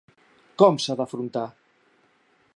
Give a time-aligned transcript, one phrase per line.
[0.61, 1.45] Com s’ha d’afrontar?